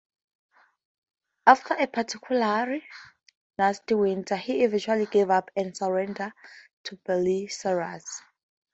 [1.45, 2.81] After a particularly
[3.59, 6.33] nasty winter, he eventually gave up and surrendered
[6.85, 8.23] to Belisarius.